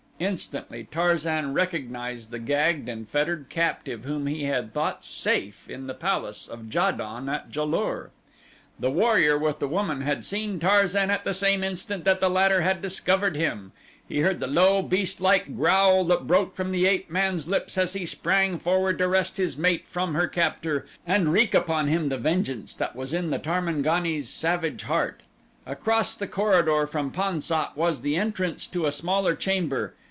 [0.21, 5.95] Instantly Tarzan recognized the gagged and fettered captive whom he had thought safe in the
[5.95, 8.11] palace of Ja don at Ja lur.
[8.79, 12.61] The warrior with the woman had seen Tarzan at the same instant that the latter
[12.61, 13.71] had discovered him.
[14.07, 18.05] He heard the low beastlike growl that broke from the ape man's lips as he
[18.05, 22.75] sprang forward to wrest his mate from her captor and wreak upon him the vengeance
[22.75, 25.21] that was in the Tarmangani's savage heart.
[25.65, 29.95] Across the corridor from Pan sat was the entrance to a smaller chamber.